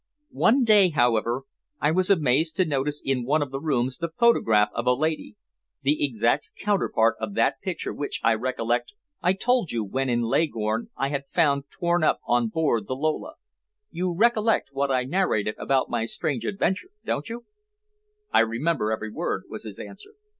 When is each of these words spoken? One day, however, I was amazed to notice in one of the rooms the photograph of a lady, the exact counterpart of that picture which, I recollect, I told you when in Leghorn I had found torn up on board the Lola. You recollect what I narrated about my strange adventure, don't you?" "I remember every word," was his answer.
One 0.33 0.63
day, 0.63 0.89
however, 0.89 1.43
I 1.79 1.91
was 1.91 2.09
amazed 2.09 2.55
to 2.55 2.65
notice 2.65 3.03
in 3.05 3.23
one 3.23 3.43
of 3.43 3.51
the 3.51 3.59
rooms 3.61 3.97
the 3.97 4.09
photograph 4.09 4.69
of 4.73 4.87
a 4.87 4.93
lady, 4.95 5.35
the 5.83 6.03
exact 6.03 6.49
counterpart 6.57 7.17
of 7.21 7.35
that 7.35 7.61
picture 7.61 7.93
which, 7.93 8.19
I 8.23 8.33
recollect, 8.33 8.95
I 9.21 9.33
told 9.33 9.71
you 9.71 9.83
when 9.85 10.09
in 10.09 10.21
Leghorn 10.23 10.89
I 10.97 11.09
had 11.09 11.27
found 11.29 11.65
torn 11.69 12.03
up 12.03 12.19
on 12.25 12.47
board 12.47 12.87
the 12.87 12.95
Lola. 12.95 13.35
You 13.91 14.11
recollect 14.11 14.69
what 14.71 14.89
I 14.89 15.03
narrated 15.03 15.53
about 15.59 15.87
my 15.91 16.05
strange 16.05 16.47
adventure, 16.47 16.89
don't 17.05 17.29
you?" 17.29 17.45
"I 18.33 18.39
remember 18.39 18.91
every 18.91 19.11
word," 19.11 19.43
was 19.49 19.65
his 19.65 19.77
answer. 19.77 20.15